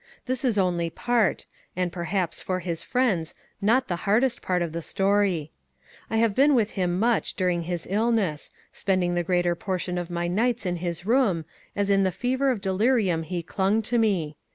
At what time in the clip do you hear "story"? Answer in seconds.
4.81-5.51